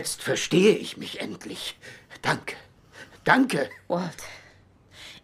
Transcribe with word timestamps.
Jetzt 0.00 0.22
verstehe 0.22 0.76
ich 0.76 0.96
mich 0.96 1.20
endlich. 1.20 1.76
Danke. 2.22 2.56
Danke. 3.24 3.68
Walt, 3.86 4.16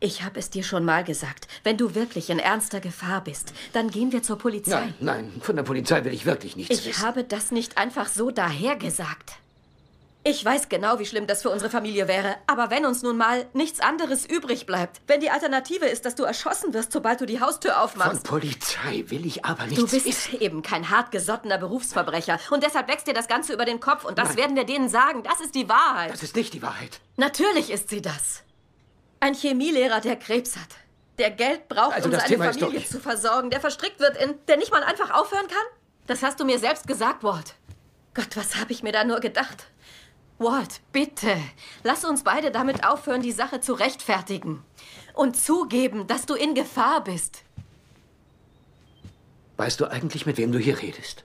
ich 0.01 0.23
habe 0.23 0.39
es 0.39 0.51
dir 0.51 0.63
schon 0.63 0.85
mal 0.85 1.03
gesagt. 1.03 1.49
Wenn 1.65 1.79
du 1.79 1.95
wirklich 1.95 2.29
in 2.29 2.39
ernster 2.39 2.81
Gefahr 2.81 3.25
bist, 3.25 3.55
dann 3.73 3.91
gehen 3.91 4.13
wir 4.13 4.23
zur 4.23 4.37
Polizei. 4.37 4.79
Nein, 4.79 4.95
nein, 5.01 5.33
von 5.41 5.57
der 5.57 5.63
Polizei 5.63 6.05
will 6.05 6.13
ich 6.13 6.27
wirklich 6.27 6.57
nichts 6.57 6.79
ich 6.79 6.85
wissen. 6.85 7.03
habe 7.03 7.25
das 7.25 7.53
nicht 7.53 7.79
einfach 7.79 8.07
so 8.07 8.31
dahergesagt. 8.31 9.39
Ich 10.29 10.45
weiß 10.45 10.69
genau, 10.69 10.99
wie 10.99 11.07
schlimm 11.07 11.29
das 11.29 11.43
für 11.43 11.51
unsere 11.51 11.71
Familie 11.71 12.09
wäre. 12.09 12.35
Aber 12.49 12.69
wenn 12.69 12.85
uns 12.85 13.01
nun 13.01 13.17
mal 13.17 13.47
nichts 13.53 13.79
anderes 13.79 14.27
übrig 14.27 14.67
bleibt, 14.67 15.01
wenn 15.07 15.21
die 15.21 15.31
Alternative 15.31 15.87
ist, 15.87 16.05
dass 16.05 16.17
du 16.17 16.25
erschossen 16.25 16.75
wirst, 16.75 16.91
sobald 16.91 17.21
du 17.21 17.27
die 17.27 17.41
Haustür 17.41 17.75
Von 17.75 17.83
aufmachst. 17.83 18.25
Polizei 18.25 19.05
will 19.07 19.25
ich 19.25 19.45
aber 19.45 19.67
nichts 19.67 19.79
Du 19.79 19.89
bist 19.89 20.05
wissen. 20.05 20.41
eben 20.41 20.63
kein 20.63 20.91
hartgesottener 20.91 21.59
Berufsverbrecher. 21.59 22.41
Und 22.51 22.65
deshalb 22.65 22.89
wächst 22.89 23.07
dir 23.07 23.15
das 23.15 23.29
Ganze 23.29 23.53
über 23.53 23.65
den 23.65 23.79
Kopf. 23.79 24.05
Und 24.05 24.19
das 24.19 24.31
Nein. 24.31 24.37
werden 24.39 24.57
wir 24.57 24.65
denen 24.65 24.89
sagen. 24.89 25.23
Das 25.23 25.41
ist 25.41 25.55
die 25.55 25.69
Wahrheit. 25.69 26.13
Das 26.13 26.25
ist 26.25 26.35
nicht 26.35 26.53
die 26.55 26.63
Wahrheit. 26.63 26.99
Natürlich 27.17 27.71
ist 27.71 27.91
sie 27.91 28.03
das. 28.03 28.43
Ein 29.21 29.35
Chemielehrer, 29.35 30.01
der 30.01 30.17
Krebs 30.17 30.57
hat. 30.57 30.71
Der 31.19 31.31
Geld 31.31 31.69
braucht, 31.69 31.95
Also 31.95 32.09
um 32.09 32.17
seine 32.17 32.27
Thema 32.27 32.53
Familie 32.53 32.85
zu 32.85 32.99
versorgen. 32.99 33.51
Der 33.51 33.61
verstrickt 33.61 34.01
wird 34.01 34.17
in... 34.21 34.35
Der 34.49 34.57
nicht 34.57 34.73
mal 34.73 34.83
einfach 34.83 35.13
aufhören 35.13 35.47
kann? 35.47 35.67
Das 36.09 36.25
hast 36.25 36.41
du 36.41 36.45
mir 36.45 36.59
selbst 36.59 36.89
gesagt, 36.89 37.23
Walt. 37.23 37.55
Gott, 38.13 38.35
was 38.37 38.57
habe 38.57 38.73
ich 38.73 38.83
mir 38.83 38.91
da 38.91 39.05
nur 39.05 39.21
gedacht? 39.21 39.69
Walt, 40.39 40.81
bitte, 40.93 41.37
lass 41.83 42.05
uns 42.05 42.23
beide 42.23 42.51
damit 42.51 42.85
aufhören, 42.85 43.23
die 43.23 43.33
Sache 43.33 43.61
zu 43.61 43.73
rechtfertigen. 43.73 44.63
Und 45.15 45.37
zugeben, 45.37 46.07
dass 46.07 46.27
du 46.27 46.35
in 46.35 46.55
Gefahr 46.55 47.03
bist. 47.03 47.43
Weißt 49.57 49.81
du 49.81 49.87
eigentlich, 49.87 50.27
mit 50.27 50.37
wem 50.37 50.53
du 50.53 50.59
hier 50.59 50.81
redest? 50.83 51.25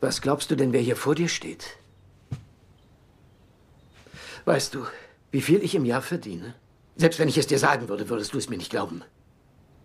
Was 0.00 0.22
glaubst 0.22 0.50
du 0.50 0.56
denn, 0.56 0.72
wer 0.72 0.80
hier 0.80 0.96
vor 0.96 1.14
dir 1.14 1.28
steht? 1.28 1.76
Weißt 4.46 4.74
du, 4.74 4.86
wie 5.30 5.42
viel 5.42 5.62
ich 5.62 5.74
im 5.74 5.84
Jahr 5.84 6.02
verdiene? 6.02 6.54
Selbst 6.96 7.18
wenn 7.18 7.28
ich 7.28 7.38
es 7.38 7.46
dir 7.46 7.58
sagen 7.58 7.88
würde, 7.88 8.08
würdest 8.08 8.32
du 8.32 8.38
es 8.38 8.48
mir 8.48 8.56
nicht 8.56 8.70
glauben. 8.70 9.02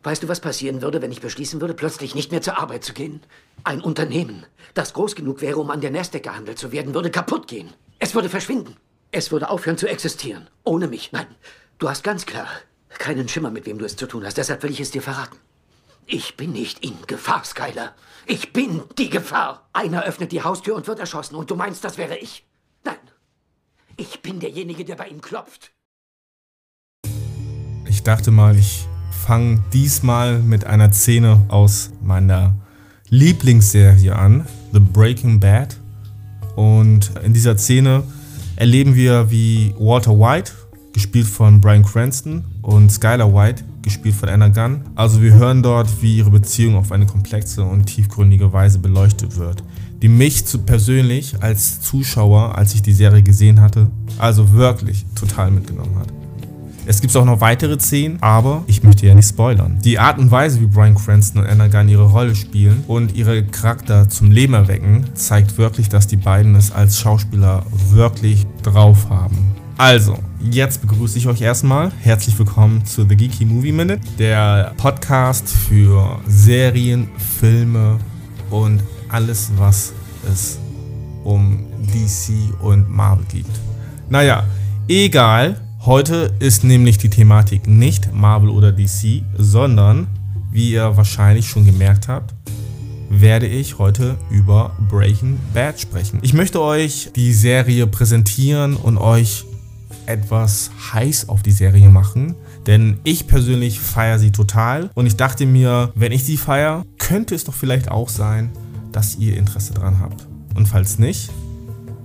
Weißt 0.03 0.23
du, 0.23 0.27
was 0.27 0.39
passieren 0.39 0.81
würde, 0.81 1.01
wenn 1.01 1.11
ich 1.11 1.21
beschließen 1.21 1.59
würde, 1.59 1.73
plötzlich 1.73 2.15
nicht 2.15 2.31
mehr 2.31 2.41
zur 2.41 2.57
Arbeit 2.57 2.83
zu 2.83 2.93
gehen? 2.93 3.21
Ein 3.63 3.81
Unternehmen, 3.81 4.45
das 4.73 4.93
groß 4.93 5.15
genug 5.15 5.41
wäre, 5.41 5.57
um 5.57 5.69
an 5.71 5.81
der 5.81 5.91
Nasdaq 5.91 6.23
gehandelt 6.23 6.57
zu 6.57 6.71
werden, 6.71 6.93
würde 6.93 7.11
kaputt 7.11 7.47
gehen. 7.47 7.73
Es 7.99 8.15
würde 8.15 8.29
verschwinden. 8.29 8.77
Es 9.11 9.31
würde 9.31 9.49
aufhören 9.49 9.77
zu 9.77 9.87
existieren. 9.87 10.47
Ohne 10.63 10.87
mich. 10.87 11.11
Nein, 11.11 11.27
du 11.79 11.89
hast 11.89 12.03
ganz 12.03 12.25
klar 12.25 12.47
keinen 12.97 13.27
Schimmer, 13.27 13.51
mit 13.51 13.65
wem 13.65 13.77
du 13.77 13.85
es 13.85 13.95
zu 13.95 14.07
tun 14.07 14.25
hast. 14.25 14.37
Deshalb 14.37 14.63
will 14.63 14.71
ich 14.71 14.79
es 14.79 14.91
dir 14.91 15.01
verraten. 15.01 15.37
Ich 16.05 16.35
bin 16.35 16.51
nicht 16.51 16.83
in 16.83 16.97
Gefahr, 17.05 17.43
Skyler. 17.43 17.93
Ich 18.25 18.51
bin 18.51 18.83
die 18.97 19.09
Gefahr. 19.09 19.69
Einer 19.73 20.03
öffnet 20.03 20.31
die 20.31 20.43
Haustür 20.43 20.75
und 20.75 20.87
wird 20.87 20.99
erschossen. 20.99 21.35
Und 21.35 21.51
du 21.51 21.55
meinst, 21.55 21.83
das 21.83 21.97
wäre 21.97 22.17
ich? 22.17 22.47
Nein. 22.83 22.97
Ich 23.95 24.21
bin 24.21 24.39
derjenige, 24.39 24.85
der 24.85 24.95
bei 24.95 25.07
ihm 25.07 25.21
klopft. 25.21 25.71
Ich 27.87 28.03
dachte 28.03 28.31
mal, 28.31 28.55
ich 28.55 28.87
fange 29.11 29.59
diesmal 29.73 30.39
mit 30.39 30.65
einer 30.65 30.91
Szene 30.91 31.41
aus 31.49 31.91
meiner 32.01 32.55
Lieblingsserie 33.09 34.15
an, 34.15 34.45
The 34.71 34.79
Breaking 34.79 35.39
Bad. 35.39 35.77
Und 36.55 37.11
in 37.23 37.33
dieser 37.33 37.57
Szene 37.57 38.03
erleben 38.55 38.95
wir, 38.95 39.31
wie 39.31 39.73
Walter 39.79 40.11
White, 40.11 40.51
gespielt 40.93 41.27
von 41.27 41.61
Brian 41.61 41.83
Cranston, 41.83 42.43
und 42.61 42.91
Skylar 42.91 43.33
White, 43.33 43.63
gespielt 43.81 44.15
von 44.15 44.29
Anna 44.29 44.49
Gunn. 44.49 44.81
Also 44.95 45.21
wir 45.21 45.33
hören 45.33 45.63
dort, 45.63 46.01
wie 46.01 46.17
ihre 46.17 46.29
Beziehung 46.29 46.75
auf 46.75 46.91
eine 46.91 47.05
komplexe 47.05 47.63
und 47.63 47.85
tiefgründige 47.85 48.51
Weise 48.51 48.79
beleuchtet 48.79 49.37
wird, 49.37 49.63
die 50.01 50.09
mich 50.09 50.43
persönlich 50.65 51.41
als 51.41 51.81
Zuschauer, 51.81 52.55
als 52.57 52.75
ich 52.75 52.81
die 52.81 52.93
Serie 52.93 53.23
gesehen 53.23 53.61
hatte, 53.61 53.89
also 54.17 54.53
wirklich 54.53 55.05
total 55.15 55.51
mitgenommen 55.51 55.97
hat. 55.97 56.18
Es 56.89 57.01
gibt 57.01 57.15
auch 57.15 57.23
noch 57.23 57.39
weitere 57.39 57.77
Szenen, 57.77 58.17
aber 58.19 58.63
ich 58.65 58.81
möchte 58.81 59.05
ja 59.05 59.13
nicht 59.13 59.29
spoilern. 59.29 59.77
Die 59.83 59.99
Art 59.99 60.17
und 60.17 60.31
Weise, 60.31 60.59
wie 60.59 60.65
Brian 60.65 60.95
Cranston 60.95 61.43
und 61.43 61.47
Anna 61.47 61.67
Gunn 61.67 61.87
ihre 61.87 62.05
Rolle 62.05 62.33
spielen 62.33 62.83
und 62.87 63.15
ihre 63.15 63.43
Charakter 63.43 64.09
zum 64.09 64.31
Leben 64.31 64.55
erwecken, 64.55 65.05
zeigt 65.13 65.59
wirklich, 65.59 65.89
dass 65.89 66.07
die 66.07 66.15
beiden 66.15 66.55
es 66.55 66.71
als 66.71 66.99
Schauspieler 66.99 67.63
wirklich 67.91 68.47
drauf 68.63 69.07
haben. 69.07 69.37
Also, 69.77 70.17
jetzt 70.49 70.81
begrüße 70.81 71.19
ich 71.19 71.27
euch 71.27 71.41
erstmal. 71.41 71.91
Herzlich 71.99 72.39
willkommen 72.39 72.83
zu 72.85 73.07
The 73.07 73.15
Geeky 73.15 73.45
Movie 73.45 73.71
Minute, 73.71 74.01
der 74.17 74.73
Podcast 74.77 75.47
für 75.47 76.19
Serien, 76.25 77.07
Filme 77.39 77.99
und 78.49 78.81
alles, 79.09 79.51
was 79.57 79.93
es 80.33 80.57
um 81.23 81.67
DC 81.93 82.59
und 82.63 82.89
Marvel 82.89 83.25
gibt. 83.31 83.51
Naja, 84.09 84.43
egal. 84.87 85.68
Heute 85.85 86.33
ist 86.39 86.65
nämlich 86.65 86.97
die 86.97 87.09
Thematik 87.09 87.65
nicht 87.65 88.13
Marvel 88.13 88.49
oder 88.49 88.73
DC, 88.73 89.23
sondern, 89.37 90.07
wie 90.51 90.71
ihr 90.71 90.97
wahrscheinlich 90.97 91.47
schon 91.47 91.65
gemerkt 91.65 92.09
habt, 92.09 92.35
werde 93.09 93.47
ich 93.47 93.79
heute 93.79 94.17
über 94.29 94.75
Breaking 94.89 95.39
Bad 95.53 95.79
sprechen. 95.79 96.19
Ich 96.21 96.33
möchte 96.33 96.61
euch 96.61 97.11
die 97.15 97.31
Serie 97.31 97.87
präsentieren 97.87 98.75
und 98.75 98.97
euch 98.97 99.45
etwas 100.05 100.69
heiß 100.93 101.29
auf 101.29 101.43
die 101.43 101.53
Serie 101.53 101.87
machen, 101.87 102.35
denn 102.67 102.99
ich 103.05 103.27
persönlich 103.27 103.79
feiere 103.79 104.19
sie 104.19 104.33
total 104.33 104.89
und 104.95 105.05
ich 105.05 105.15
dachte 105.15 105.45
mir, 105.45 105.93
wenn 105.95 106.11
ich 106.11 106.25
sie 106.25 106.35
feiere, 106.35 106.83
könnte 106.97 107.35
es 107.35 107.45
doch 107.45 107.53
vielleicht 107.53 107.89
auch 107.89 108.09
sein, 108.09 108.51
dass 108.91 109.15
ihr 109.15 109.37
Interesse 109.37 109.73
dran 109.73 109.99
habt. 109.99 110.27
Und 110.55 110.67
falls 110.67 110.99
nicht, 110.99 111.29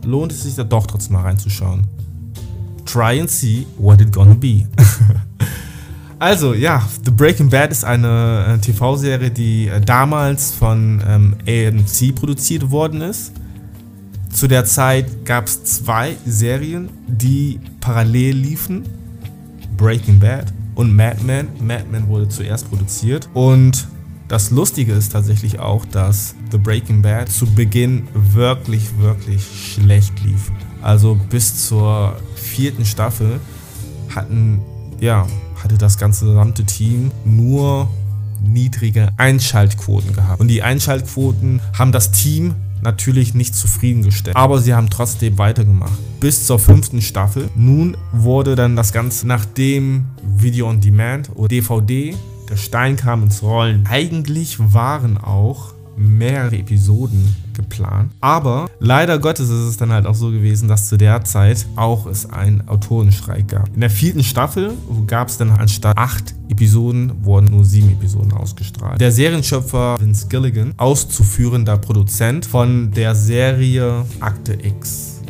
lohnt 0.05 0.31
es 0.31 0.45
sich 0.45 0.55
da 0.55 0.63
doch 0.63 0.87
trotzdem 0.87 1.15
mal 1.15 1.23
reinzuschauen. 1.23 1.89
Try 2.95 3.19
and 3.19 3.29
see 3.29 3.67
what 3.77 4.01
it 4.01 4.13
gonna 4.13 4.35
be. 4.35 4.69
Also 6.21 6.55
ja, 6.55 6.81
The 7.05 7.11
Breaking 7.11 7.51
Bad 7.51 7.73
ist 7.73 7.85
eine 7.85 8.55
äh, 8.55 8.59
TV-Serie, 8.59 9.31
die 9.31 9.69
äh, 9.69 9.81
damals 9.81 10.53
von 10.53 11.03
ähm, 11.07 11.35
AMC 11.47 12.15
produziert 12.15 12.71
worden 12.71 13.03
ist. 13.03 13.33
Zu 14.33 14.47
der 14.47 14.65
Zeit 14.65 15.27
gab 15.27 15.49
es 15.49 15.65
zwei 15.65 16.17
Serien, 16.25 16.89
die 17.09 17.61
parallel 17.81 18.37
liefen. 18.37 18.85
Breaking 19.77 20.19
Bad 20.19 20.47
und 20.77 20.95
Mad 20.95 21.19
Men. 21.25 21.49
Mad 21.61 21.85
Men 21.91 22.09
wurde 22.09 22.29
zuerst 22.29 22.71
produziert. 22.71 23.29
Und 23.35 23.87
das 24.29 24.51
Lustige 24.51 24.93
ist 24.93 25.13
tatsächlich 25.13 25.59
auch, 25.59 25.85
dass 25.87 26.35
The 26.51 26.59
Breaking 26.59 27.03
Bad 27.03 27.29
zu 27.29 27.47
Beginn 27.47 28.09
wirklich, 28.15 28.99
wirklich 28.99 29.43
schlecht 29.75 30.23
lief. 30.25 30.51
Also 30.83 31.19
bis 31.31 31.67
zur 31.67 32.17
vierten 32.35 32.85
Staffel 32.85 33.41
hatten, 34.15 34.61
ja, 35.01 35.27
hatte 35.63 35.79
das 35.79 35.99
ganze 35.99 36.27
gesamte 36.27 36.65
Team 36.65 37.11
nur 37.25 37.89
niedrige 38.43 39.09
Einschaltquoten 39.17 40.15
gehabt. 40.15 40.41
Und 40.41 40.49
die 40.49 40.63
Einschaltquoten 40.63 41.61
haben 41.79 41.93
das 41.93 42.11
Team 42.13 42.55
natürlich 42.83 43.35
nicht 43.35 43.55
zufriedengestellt. 43.55 44.37
Aber 44.37 44.61
sie 44.61 44.75
haben 44.75 44.91
trotzdem 44.91 45.39
weitergemacht. 45.39 45.99
Bis 46.21 46.47
zur 46.47 46.59
fünften 46.59 47.01
Staffel. 47.01 47.49
Nun 47.57 47.97
wurde 48.13 48.55
dann 48.55 48.77
das 48.77 48.93
Ganze 48.93 49.27
nachdem 49.27 50.05
Video 50.37 50.69
on 50.69 50.81
Demand 50.81 51.31
oder 51.35 51.49
DVD, 51.49 52.15
der 52.55 52.59
Stein 52.59 52.95
kam 52.95 53.25
ins 53.25 53.43
Rollen. 53.43 53.85
Eigentlich 53.91 54.59
waren 54.73 55.19
auch 55.19 55.75
mehrere 55.97 56.57
Episoden 56.57 57.35
geplant. 57.53 58.13
Aber 58.21 58.71
leider 58.79 59.19
Gottes 59.19 59.49
ist 59.49 59.67
es 59.71 59.77
dann 59.77 59.91
halt 59.91 60.07
auch 60.07 60.15
so 60.15 60.31
gewesen, 60.31 60.69
dass 60.69 60.89
zu 60.89 60.97
der 60.97 61.25
Zeit 61.25 61.67
auch 61.75 62.07
es 62.07 62.31
einen 62.31 62.69
Autorenstreik 62.69 63.49
gab. 63.49 63.75
In 63.75 63.81
der 63.81 63.91
vierten 63.91 64.23
Staffel 64.23 64.73
gab 65.09 65.29
es 65.29 65.37
dann 65.37 65.51
anstatt 65.51 65.99
acht 65.99 66.37
Episoden, 66.49 67.25
wurden 67.25 67.47
nur 67.47 67.65
sieben 67.65 67.91
Episoden 67.91 68.33
ausgestrahlt. 68.33 69.01
Der 69.01 69.11
Serienschöpfer 69.11 69.97
Vince 69.99 70.29
Gilligan, 70.29 70.75
auszuführender 70.77 71.77
Produzent 71.77 72.47
von 72.47 72.93
der 72.93 73.17
Serie 73.17 74.05
Akte 74.21 74.53
X. 74.63 75.23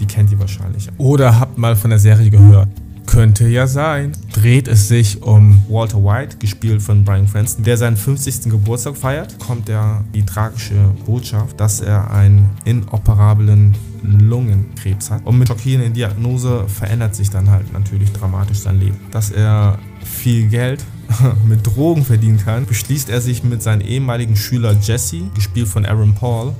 Die 0.00 0.06
kennt 0.06 0.32
ihr 0.32 0.40
wahrscheinlich. 0.40 0.88
Oder 0.98 1.38
habt 1.38 1.58
mal 1.58 1.76
von 1.76 1.90
der 1.90 2.00
Serie 2.00 2.28
gehört. 2.28 2.68
Könnte 3.10 3.48
ja 3.48 3.66
sein. 3.66 4.12
Dreht 4.32 4.68
es 4.68 4.86
sich 4.86 5.20
um 5.20 5.64
Walter 5.68 5.98
White, 5.98 6.36
gespielt 6.36 6.80
von 6.80 7.04
Brian 7.04 7.28
Cranston, 7.28 7.64
der 7.64 7.76
seinen 7.76 7.96
50. 7.96 8.44
Geburtstag 8.44 8.96
feiert, 8.96 9.36
kommt 9.40 9.68
er 9.68 10.04
die 10.14 10.24
tragische 10.24 10.94
Botschaft, 11.06 11.58
dass 11.58 11.80
er 11.80 12.08
einen 12.12 12.48
inoperablen 12.64 13.74
Lungenkrebs 14.04 15.10
hat. 15.10 15.26
Und 15.26 15.40
mit 15.40 15.48
schockierenden 15.48 15.92
Diagnose 15.92 16.68
verändert 16.68 17.16
sich 17.16 17.28
dann 17.30 17.50
halt 17.50 17.72
natürlich 17.72 18.12
dramatisch 18.12 18.58
sein 18.58 18.78
Leben. 18.78 19.00
Dass 19.10 19.32
er 19.32 19.80
viel 20.04 20.46
Geld 20.46 20.84
mit 21.44 21.66
Drogen 21.66 22.04
verdienen 22.04 22.38
kann, 22.38 22.64
beschließt 22.64 23.10
er 23.10 23.20
sich 23.20 23.42
mit 23.42 23.60
seinem 23.60 23.80
ehemaligen 23.80 24.36
Schüler 24.36 24.76
Jesse, 24.80 25.22
gespielt 25.34 25.66
von 25.66 25.84
Aaron 25.84 26.14
Paul, 26.14 26.54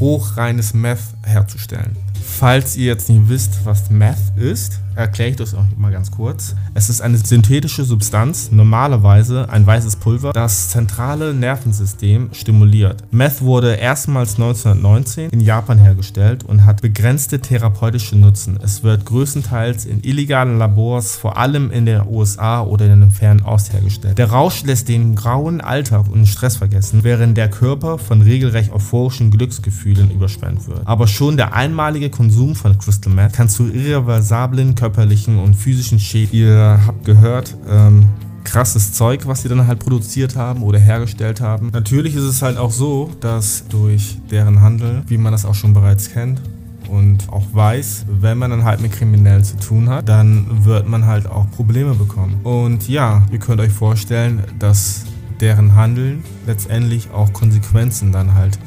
hochreines 0.00 0.72
Meth 0.72 1.14
herzustellen. 1.24 2.03
Falls 2.24 2.76
ihr 2.76 2.86
jetzt 2.86 3.08
nicht 3.08 3.28
wisst, 3.28 3.64
was 3.64 3.90
Meth 3.90 4.16
ist, 4.36 4.80
erkläre 4.96 5.30
ich 5.30 5.36
das 5.36 5.54
auch 5.54 5.64
mal 5.76 5.92
ganz 5.92 6.10
kurz. 6.10 6.54
Es 6.74 6.88
ist 6.88 7.00
eine 7.00 7.18
synthetische 7.18 7.84
Substanz, 7.84 8.50
normalerweise 8.50 9.48
ein 9.50 9.66
weißes 9.66 9.96
Pulver, 9.96 10.32
das 10.32 10.70
zentrale 10.70 11.34
Nervensystem 11.34 12.30
stimuliert. 12.32 13.02
Meth 13.10 13.42
wurde 13.42 13.74
erstmals 13.74 14.34
1919 14.34 15.30
in 15.30 15.40
Japan 15.40 15.78
hergestellt 15.78 16.44
und 16.44 16.64
hat 16.64 16.82
begrenzte 16.82 17.40
therapeutische 17.40 18.16
Nutzen. 18.16 18.58
Es 18.62 18.82
wird 18.82 19.04
größtenteils 19.04 19.84
in 19.84 20.02
illegalen 20.02 20.58
Labors, 20.58 21.16
vor 21.16 21.36
allem 21.36 21.70
in 21.70 21.86
den 21.86 22.02
USA 22.06 22.62
oder 22.62 22.86
in 22.86 23.00
dem 23.00 23.10
fernen 23.10 23.42
Ost 23.42 23.72
hergestellt. 23.72 24.18
Der 24.18 24.30
Rausch 24.30 24.62
lässt 24.64 24.88
den 24.88 25.14
grauen 25.14 25.60
Alltag 25.60 26.08
und 26.10 26.26
Stress 26.26 26.56
vergessen, 26.56 27.04
während 27.04 27.36
der 27.36 27.50
Körper 27.50 27.98
von 27.98 28.22
regelrecht 28.22 28.72
euphorischen 28.72 29.30
Glücksgefühlen 29.30 30.10
überschwemmt 30.10 30.66
wird. 30.66 30.82
Aber 30.84 31.06
schon 31.06 31.36
der 31.36 31.54
einmalige 31.54 32.10
Konsum 32.14 32.54
von 32.54 32.78
Crystal 32.78 33.12
Meth 33.12 33.32
kann 33.32 33.48
zu 33.48 33.66
irreversiblen 33.66 34.76
körperlichen 34.76 35.38
und 35.38 35.54
physischen 35.54 35.98
Schäden. 35.98 36.38
Ihr 36.38 36.80
habt 36.86 37.04
gehört, 37.04 37.56
ähm, 37.68 38.08
krasses 38.44 38.92
Zeug, 38.92 39.26
was 39.26 39.42
sie 39.42 39.48
dann 39.48 39.66
halt 39.66 39.80
produziert 39.80 40.36
haben 40.36 40.62
oder 40.62 40.78
hergestellt 40.78 41.40
haben. 41.40 41.70
Natürlich 41.72 42.14
ist 42.14 42.22
es 42.22 42.40
halt 42.40 42.56
auch 42.56 42.70
so, 42.70 43.10
dass 43.20 43.66
durch 43.68 44.18
deren 44.30 44.60
Handel, 44.60 45.02
wie 45.08 45.18
man 45.18 45.32
das 45.32 45.44
auch 45.44 45.56
schon 45.56 45.72
bereits 45.72 46.12
kennt, 46.12 46.40
und 46.88 47.30
auch 47.30 47.46
weiß, 47.52 48.04
wenn 48.20 48.38
man 48.38 48.50
dann 48.50 48.62
halt 48.62 48.80
mit 48.80 48.92
Kriminellen 48.92 49.42
zu 49.42 49.56
tun 49.56 49.88
hat, 49.88 50.08
dann 50.08 50.64
wird 50.64 50.86
man 50.86 51.06
halt 51.06 51.26
auch 51.26 51.50
Probleme 51.50 51.94
bekommen. 51.94 52.40
Und 52.44 52.88
ja, 52.88 53.26
ihr 53.32 53.38
könnt 53.38 53.60
euch 53.60 53.72
vorstellen, 53.72 54.44
dass 54.58 55.04
deren 55.40 55.74
Handeln 55.74 56.22
letztendlich 56.46 57.10
auch 57.10 57.32
Konsequenzen 57.32 58.12
dann 58.12 58.34
halt 58.34 58.58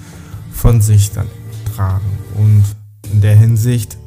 von 0.51 0.81
sich 0.81 1.11
dann 1.11 1.27
tragen. 1.75 2.07
Und 2.35 2.65
in 3.11 3.21
der 3.21 3.35
Hinsicht 3.35 3.97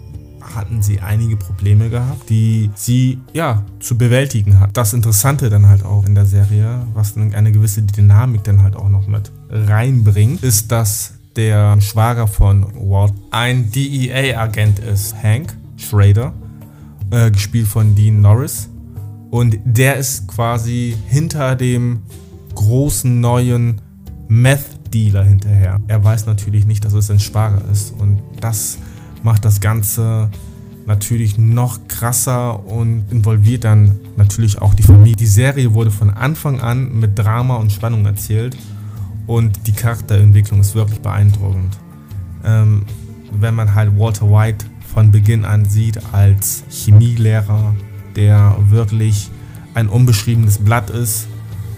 hatten 0.54 0.82
sie 0.82 1.00
einige 1.00 1.36
Probleme 1.36 1.90
gehabt, 1.90 2.28
die 2.30 2.70
sie 2.74 3.18
ja 3.32 3.64
zu 3.78 3.96
bewältigen 3.96 4.58
hat. 4.58 4.76
Das 4.76 4.92
Interessante 4.92 5.50
dann 5.50 5.68
halt 5.68 5.84
auch 5.84 6.06
in 6.06 6.14
der 6.14 6.26
Serie, 6.26 6.86
was 6.94 7.16
eine 7.16 7.52
gewisse 7.52 7.82
Dynamik 7.82 8.44
dann 8.44 8.62
halt 8.62 8.76
auch 8.76 8.88
noch 8.88 9.06
mit 9.06 9.30
reinbringt, 9.50 10.42
ist, 10.42 10.72
dass 10.72 11.14
der 11.36 11.80
Schwager 11.80 12.26
von 12.26 12.66
Walt 12.74 13.12
ein 13.30 13.70
DEA-Agent 13.70 14.80
ist, 14.80 15.14
Hank 15.22 15.54
Schrader, 15.76 16.32
äh, 17.10 17.30
gespielt 17.30 17.68
von 17.68 17.94
Dean 17.94 18.20
Norris. 18.20 18.68
Und 19.30 19.58
der 19.64 19.96
ist 19.96 20.26
quasi 20.26 20.96
hinter 21.06 21.54
dem 21.54 22.00
großen 22.54 23.20
neuen 23.20 23.80
Meth-Dealer 24.28 25.24
hinterher. 25.24 25.80
Er 25.86 26.02
weiß 26.02 26.26
natürlich 26.26 26.66
nicht, 26.66 26.84
dass 26.84 26.92
es 26.92 27.10
ein 27.10 27.20
Schwager 27.20 27.62
ist. 27.70 27.94
Und 27.96 28.20
das 28.40 28.78
macht 29.22 29.44
das 29.44 29.60
Ganze 29.60 30.30
natürlich 30.86 31.38
noch 31.38 31.78
krasser 31.88 32.66
und 32.66 33.04
involviert 33.10 33.64
dann 33.64 34.00
natürlich 34.16 34.60
auch 34.60 34.74
die 34.74 34.82
Familie. 34.82 35.16
Die 35.16 35.26
Serie 35.26 35.72
wurde 35.72 35.90
von 35.90 36.10
Anfang 36.10 36.60
an 36.60 36.98
mit 36.98 37.18
Drama 37.18 37.56
und 37.56 37.70
Spannung 37.70 38.04
erzählt 38.06 38.56
und 39.26 39.66
die 39.66 39.72
Charakterentwicklung 39.72 40.60
ist 40.60 40.74
wirklich 40.74 41.00
beeindruckend. 41.00 41.76
Ähm, 42.44 42.86
wenn 43.32 43.54
man 43.54 43.74
halt 43.74 43.96
Walter 43.96 44.28
White 44.30 44.66
von 44.92 45.12
Beginn 45.12 45.44
an 45.44 45.64
sieht 45.64 46.00
als 46.12 46.64
Chemielehrer, 46.68 47.74
der 48.16 48.56
wirklich 48.68 49.30
ein 49.74 49.88
unbeschriebenes 49.88 50.58
Blatt 50.58 50.90
ist 50.90 51.28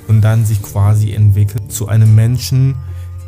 und 0.09 0.23
dann 0.23 0.47
sich 0.47 0.63
quasi 0.63 1.13
entwickelt 1.13 1.71
zu 1.71 1.89
einem 1.89 2.15
Menschen, 2.15 2.75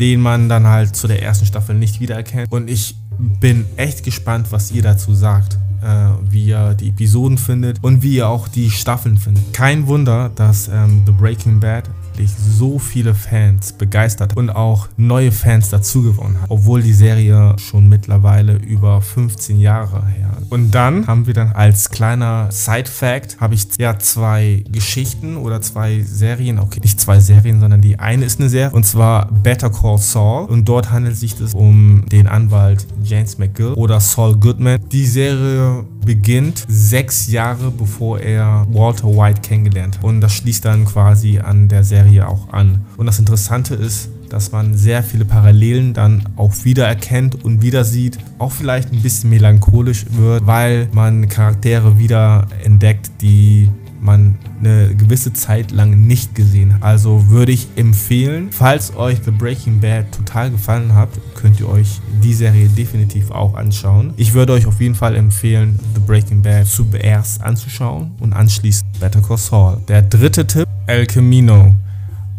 den 0.01 0.21
man 0.21 0.49
dann 0.49 0.67
halt 0.67 0.97
zu 0.97 1.07
der 1.07 1.23
ersten 1.23 1.47
Staffel 1.47 1.75
nicht 1.75 2.01
wiedererkennt. 2.01 2.51
Und 2.51 2.71
ich 2.71 2.97
bin 3.19 3.67
echt 3.77 4.05
gespannt, 4.05 4.49
was 4.51 4.71
ihr 4.71 4.83
dazu 4.83 5.15
sagt, 5.15 5.59
äh, 5.83 6.09
wie 6.31 6.47
ihr 6.47 6.75
die 6.75 6.89
Episoden 6.89 7.39
findet 7.39 7.83
und 7.83 8.03
wie 8.03 8.17
ihr 8.17 8.29
auch 8.29 8.49
die 8.49 8.71
Staffeln 8.71 9.19
findet. 9.19 9.53
Kein 9.53 9.87
Wunder, 9.87 10.31
dass 10.35 10.69
ähm, 10.69 11.03
The 11.07 11.13
Breaking 11.13 11.61
Bad 11.61 11.89
so 12.23 12.79
viele 12.79 13.15
Fans 13.15 13.73
begeistert 13.73 14.37
und 14.37 14.51
auch 14.51 14.89
neue 14.97 15.33
Fans 15.33 15.71
dazugewonnen 15.71 16.41
hat, 16.41 16.51
obwohl 16.51 16.83
die 16.83 16.93
Serie 16.93 17.57
schon 17.59 17.89
mittlerweile 17.89 18.57
über 18.57 19.01
15 19.01 19.59
Jahre 19.59 20.07
her 20.07 20.31
ist. 20.41 20.53
Und 20.53 20.71
dann 20.71 21.07
haben 21.07 21.27
wir 21.27 21.35
dann 21.35 21.53
als 21.53 21.91
kleiner 21.91 22.51
Side-Fact, 22.51 23.41
habe 23.41 23.55
ich 23.55 23.67
ja 23.79 23.99
zwei 23.99 24.65
Geschichten 24.71 25.37
oder 25.37 25.61
zwei 25.61 26.03
Serien, 26.03 26.59
okay, 26.59 26.81
nicht 26.83 27.01
zwei 27.01 27.21
Serien, 27.21 27.61
sondern 27.61 27.81
die 27.81 27.99
eine 27.99 28.25
ist 28.25 28.39
eine 28.39 28.49
Serie 28.49 28.75
und 28.75 28.85
zwar 28.85 29.31
Better 29.33 29.71
Call 29.71 29.99
Saul 29.99 30.47
und 30.47 30.67
dort 30.67 30.91
handelt 30.91 31.15
es 31.15 31.21
sich 31.21 31.35
um 31.55 32.05
den 32.11 32.27
Anwalt 32.27 32.87
James 33.05 33.39
McGill 33.39 33.75
oder 33.75 34.01
Saul 34.01 34.37
Goodman. 34.37 34.81
Die 34.91 35.07
Serie 35.07 35.85
beginnt 36.05 36.65
sechs 36.69 37.31
Jahre 37.31 37.71
bevor 37.71 38.21
er 38.21 38.67
Walter 38.71 39.09
White 39.09 39.41
kennengelernt 39.43 39.99
hat 39.99 40.05
und 40.05 40.21
das 40.21 40.35
schließt 40.35 40.65
dann 40.65 40.85
quasi 40.85 41.39
an 41.39 41.69
der 41.69 41.85
Serie 41.85 42.29
auch 42.29 42.53
an. 42.53 42.85
Und 42.97 43.07
das 43.07 43.19
Interessante 43.19 43.75
ist, 43.75 44.09
dass 44.29 44.51
man 44.51 44.75
sehr 44.75 45.03
viele 45.03 45.25
Parallelen 45.25 45.95
dann 45.95 46.25
auch 46.37 46.53
wiedererkennt 46.65 47.45
und 47.45 47.63
wieder 47.63 47.85
sieht, 47.85 48.19
auch 48.39 48.51
vielleicht 48.51 48.93
ein 48.93 49.01
bisschen 49.01 49.31
melancholisch 49.31 50.07
wird, 50.11 50.47
weil 50.47 50.89
man 50.93 51.29
Charaktere 51.29 51.99
wieder 51.99 52.49
entdeckt, 52.65 53.11
die 53.21 53.69
man 54.05 54.37
eine 54.61 54.95
gewisse 54.95 55.33
Zeit 55.33 55.71
lang 55.71 56.07
nicht 56.07 56.35
gesehen. 56.35 56.77
Also 56.81 57.29
würde 57.29 57.53
ich 57.53 57.69
empfehlen, 57.77 58.49
falls 58.51 58.95
euch 58.97 59.19
The 59.25 59.31
Breaking 59.31 59.81
Bad 59.81 60.13
total 60.13 60.51
gefallen 60.51 60.95
hat, 60.95 61.09
könnt 61.35 61.59
ihr 61.61 61.69
euch 61.69 62.01
die 62.23 62.35
Serie 62.35 62.69
definitiv 62.69 63.31
auch 63.31 63.55
anschauen. 63.55 64.15
Ich 64.17 64.35
würde 64.35 64.53
euch 64.53 64.67
auf 64.67 64.81
jeden 64.81 64.95
Fall 64.95 65.17
empfehlen, 65.17 65.79
The 65.95 66.01
Breaking 66.01 66.43
Bad 66.43 66.67
zuerst 66.67 67.43
anzuschauen 67.43 68.13
und 68.21 68.33
anschließend 68.33 69.01
Better 69.01 69.23
Call 69.23 69.39
Saul. 69.39 69.79
Der 69.89 70.03
dritte 70.03 70.47
Tipp, 70.47 70.69
El 70.87 71.07
Camino 71.07 71.75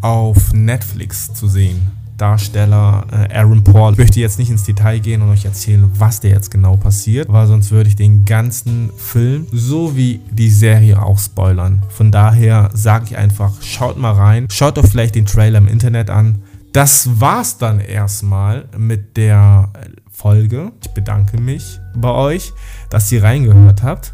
auf 0.01 0.53
Netflix 0.53 1.33
zu 1.33 1.47
sehen. 1.47 2.04
Darsteller 2.17 3.05
äh, 3.11 3.33
Aaron 3.37 3.63
Paul. 3.63 3.93
Ich 3.93 3.97
möchte 3.97 4.19
jetzt 4.19 4.39
nicht 4.39 4.49
ins 4.49 4.63
Detail 4.63 4.99
gehen 4.99 5.21
und 5.21 5.29
euch 5.29 5.45
erzählen, 5.45 5.89
was 5.97 6.19
der 6.19 6.31
jetzt 6.31 6.51
genau 6.51 6.77
passiert, 6.77 7.31
weil 7.31 7.47
sonst 7.47 7.71
würde 7.71 7.89
ich 7.89 7.95
den 7.95 8.25
ganzen 8.25 8.89
Film 8.97 9.47
sowie 9.51 10.21
die 10.31 10.49
Serie 10.49 11.01
auch 11.01 11.19
spoilern. 11.19 11.81
Von 11.89 12.11
daher 12.11 12.69
sage 12.73 13.05
ich 13.09 13.17
einfach, 13.17 13.61
schaut 13.61 13.97
mal 13.97 14.13
rein, 14.13 14.47
schaut 14.49 14.77
doch 14.77 14.85
vielleicht 14.85 15.15
den 15.15 15.25
Trailer 15.25 15.57
im 15.57 15.67
Internet 15.67 16.09
an. 16.09 16.41
Das 16.73 17.21
war's 17.21 17.57
dann 17.57 17.79
erstmal 17.79 18.65
mit 18.77 19.15
der 19.17 19.69
Folge. 20.11 20.71
Ich 20.81 20.89
bedanke 20.91 21.39
mich 21.39 21.79
bei 21.95 22.11
euch, 22.11 22.53
dass 22.89 23.11
ihr 23.11 23.23
reingehört 23.23 23.83
habt 23.83 24.13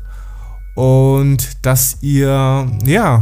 und 0.75 1.65
dass 1.65 1.97
ihr 2.01 2.67
ja 2.85 3.21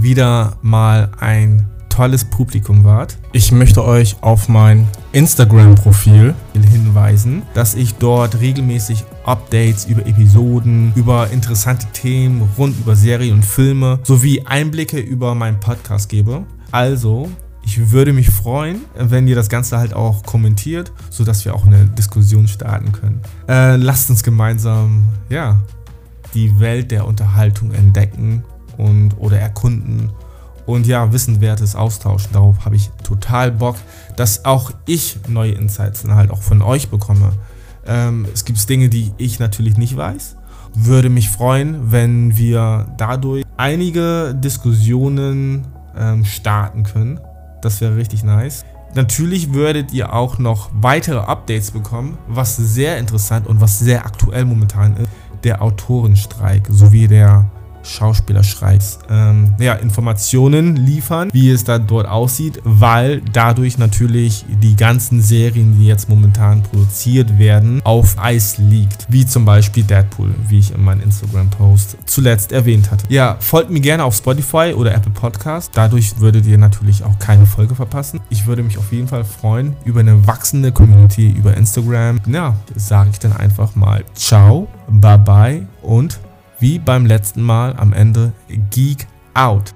wieder 0.00 0.56
mal 0.62 1.10
ein 1.18 1.66
tolles 1.96 2.26
Publikum 2.26 2.84
wart. 2.84 3.16
Ich 3.32 3.52
möchte 3.52 3.82
euch 3.82 4.16
auf 4.20 4.50
mein 4.50 4.86
Instagram-Profil 5.12 6.34
hinweisen, 6.52 7.42
dass 7.54 7.74
ich 7.74 7.94
dort 7.94 8.38
regelmäßig 8.38 9.02
Updates 9.24 9.86
über 9.86 10.04
Episoden, 10.04 10.92
über 10.94 11.30
interessante 11.30 11.86
Themen 11.94 12.46
rund 12.58 12.78
über 12.78 12.94
Serien 12.96 13.36
und 13.36 13.46
Filme 13.46 13.98
sowie 14.02 14.42
Einblicke 14.44 14.98
über 14.98 15.34
meinen 15.34 15.58
Podcast 15.58 16.10
gebe. 16.10 16.44
Also, 16.70 17.30
ich 17.64 17.90
würde 17.90 18.12
mich 18.12 18.28
freuen, 18.28 18.82
wenn 18.98 19.26
ihr 19.26 19.34
das 19.34 19.48
Ganze 19.48 19.78
halt 19.78 19.94
auch 19.94 20.22
kommentiert, 20.22 20.92
sodass 21.08 21.46
wir 21.46 21.54
auch 21.54 21.64
eine 21.64 21.86
Diskussion 21.86 22.46
starten 22.46 22.92
können. 22.92 23.22
Äh, 23.48 23.76
lasst 23.76 24.10
uns 24.10 24.22
gemeinsam, 24.22 25.06
ja, 25.30 25.62
die 26.34 26.60
Welt 26.60 26.90
der 26.90 27.06
Unterhaltung 27.06 27.72
entdecken 27.72 28.44
und 28.76 29.14
oder 29.18 29.38
erkunden 29.38 30.10
und 30.66 30.86
ja, 30.86 31.12
Wissenwertes 31.12 31.74
austauschen. 31.74 32.30
Darauf 32.32 32.64
habe 32.64 32.76
ich 32.76 32.90
total 33.02 33.52
Bock, 33.52 33.76
dass 34.16 34.44
auch 34.44 34.72
ich 34.84 35.18
neue 35.28 35.52
Insights 35.52 36.02
dann 36.02 36.14
halt 36.14 36.30
auch 36.30 36.42
von 36.42 36.60
euch 36.62 36.88
bekomme. 36.88 37.32
Ähm, 37.86 38.26
es 38.34 38.44
gibt 38.44 38.68
Dinge, 38.68 38.88
die 38.88 39.12
ich 39.16 39.38
natürlich 39.38 39.76
nicht 39.76 39.96
weiß. 39.96 40.36
Würde 40.74 41.08
mich 41.08 41.30
freuen, 41.30 41.92
wenn 41.92 42.36
wir 42.36 42.86
dadurch 42.98 43.44
einige 43.56 44.34
Diskussionen 44.34 45.66
ähm, 45.96 46.24
starten 46.24 46.82
können. 46.82 47.20
Das 47.62 47.80
wäre 47.80 47.96
richtig 47.96 48.24
nice. 48.24 48.64
Natürlich 48.94 49.52
würdet 49.52 49.92
ihr 49.92 50.12
auch 50.12 50.38
noch 50.38 50.70
weitere 50.72 51.18
Updates 51.18 51.70
bekommen, 51.70 52.18
was 52.28 52.56
sehr 52.56 52.98
interessant 52.98 53.46
und 53.46 53.60
was 53.60 53.78
sehr 53.78 54.06
aktuell 54.06 54.44
momentan 54.44 54.96
ist. 54.96 55.08
Der 55.44 55.62
Autorenstreik 55.62 56.66
sowie 56.70 57.06
der 57.06 57.50
Schauspielerstreiks 57.86 58.98
ähm, 59.10 59.54
ja, 59.58 59.74
Informationen 59.74 60.76
liefern, 60.76 61.30
wie 61.32 61.50
es 61.50 61.64
da 61.64 61.78
dort 61.78 62.06
aussieht, 62.06 62.60
weil 62.64 63.22
dadurch 63.32 63.78
natürlich 63.78 64.44
die 64.62 64.76
ganzen 64.76 65.22
Serien, 65.22 65.78
die 65.78 65.86
jetzt 65.86 66.08
momentan 66.08 66.62
produziert 66.62 67.38
werden, 67.38 67.80
auf 67.84 68.16
Eis 68.18 68.58
liegt. 68.58 69.06
Wie 69.08 69.26
zum 69.26 69.44
Beispiel 69.44 69.84
Deadpool, 69.84 70.34
wie 70.48 70.58
ich 70.58 70.74
in 70.74 70.84
meinem 70.84 71.02
Instagram-Post 71.02 71.98
zuletzt 72.06 72.52
erwähnt 72.52 72.90
hatte. 72.90 73.06
Ja, 73.08 73.36
folgt 73.40 73.70
mir 73.70 73.80
gerne 73.80 74.04
auf 74.04 74.16
Spotify 74.16 74.74
oder 74.76 74.94
Apple 74.94 75.12
Podcast. 75.12 75.70
Dadurch 75.74 76.18
würdet 76.20 76.46
ihr 76.46 76.58
natürlich 76.58 77.04
auch 77.04 77.18
keine 77.18 77.46
Folge 77.46 77.74
verpassen. 77.74 78.20
Ich 78.30 78.46
würde 78.46 78.62
mich 78.62 78.78
auf 78.78 78.92
jeden 78.92 79.08
Fall 79.08 79.24
freuen 79.24 79.76
über 79.84 80.00
eine 80.00 80.26
wachsende 80.26 80.72
Community 80.72 81.30
über 81.30 81.56
Instagram. 81.56 82.20
Ja, 82.26 82.56
sage 82.74 83.10
ich 83.12 83.18
dann 83.18 83.32
einfach 83.32 83.74
mal 83.74 84.04
ciao, 84.14 84.68
bye 84.88 85.18
bye 85.18 85.66
und 85.82 86.18
wie 86.58 86.78
beim 86.78 87.06
letzten 87.06 87.42
Mal 87.42 87.74
am 87.76 87.92
Ende 87.92 88.32
Geek 88.70 89.06
Out. 89.34 89.75